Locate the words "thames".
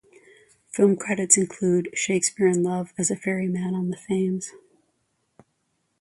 4.07-4.49